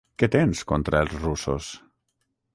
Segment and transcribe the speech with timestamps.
[0.21, 1.71] Què tens contra els russos?